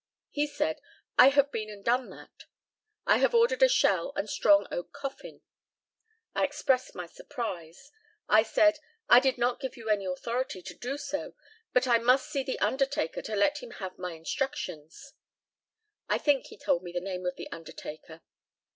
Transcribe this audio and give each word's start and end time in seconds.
He 0.31 0.47
said, 0.47 0.81
"I 1.19 1.27
have 1.27 1.51
been 1.51 1.69
and 1.69 1.85
done 1.85 2.09
that. 2.09 2.45
I 3.05 3.17
have 3.17 3.35
ordered 3.35 3.61
a 3.61 3.69
shell 3.69 4.13
and 4.15 4.27
strong 4.27 4.65
oak 4.71 4.91
coffin." 4.93 5.41
I 6.33 6.43
expressed 6.43 6.95
my 6.95 7.05
surprise. 7.05 7.91
I 8.27 8.41
said, 8.41 8.79
"I 9.09 9.19
did 9.19 9.37
not 9.37 9.59
give 9.59 9.77
you 9.77 9.91
any 9.91 10.05
authority 10.05 10.63
to 10.63 10.73
do 10.73 10.97
so, 10.97 11.35
but 11.71 11.85
I 11.87 11.99
must 11.99 12.31
see 12.31 12.41
the 12.41 12.57
undertaker 12.61 13.21
to 13.21 13.35
let 13.35 13.59
him 13.59 13.69
have 13.73 13.99
my 13.99 14.13
instructions." 14.13 15.13
I 16.09 16.17
think 16.17 16.47
he 16.47 16.57
told 16.57 16.81
me 16.81 16.91
the 16.91 16.99
name 16.99 17.27
of 17.27 17.35
the 17.35 17.51
undertaker. 17.51 18.21